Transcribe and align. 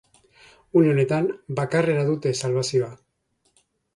Une 0.79 0.87
honetan 0.93 1.27
bakarrera 1.59 2.07
dute 2.09 2.33
salbazioa. 2.43 2.89